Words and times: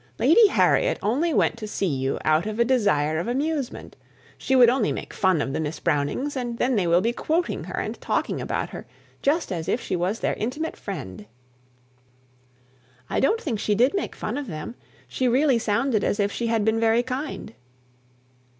"Lady 0.17 0.47
Harriet 0.47 0.97
only 1.03 1.31
went 1.31 1.57
to 1.59 1.67
see 1.67 1.85
you 1.85 2.17
out 2.25 2.47
of 2.47 2.57
a 2.57 2.65
desire 2.65 3.19
of 3.19 3.27
amusement. 3.27 3.95
She 4.35 4.55
would 4.55 4.67
only 4.67 4.91
make 4.91 5.13
fun 5.13 5.43
of 5.43 5.49
Miss 5.51 5.79
Brownings, 5.79 6.35
and 6.35 6.57
those 6.57 6.75
two 6.75 6.89
will 6.89 7.01
be 7.01 7.13
quoting 7.13 7.65
her 7.65 7.79
and 7.79 8.01
talking 8.01 8.41
about 8.41 8.71
her, 8.71 8.87
just 9.21 9.51
as 9.51 9.69
if 9.69 9.79
she 9.79 9.95
was 9.95 10.19
their 10.19 10.33
intimate 10.33 10.75
friend." 10.75 11.27
"I 13.11 13.19
don't 13.19 13.39
think 13.39 13.59
she 13.59 13.75
did 13.75 13.93
make 13.93 14.15
fun 14.15 14.39
of 14.39 14.47
them. 14.47 14.73
She 15.07 15.27
really 15.27 15.59
seemed 15.59 16.03
as 16.03 16.19
if 16.19 16.31
she 16.31 16.47
had 16.47 16.65
been 16.65 16.79
very 16.79 17.03
kind." 17.03 17.53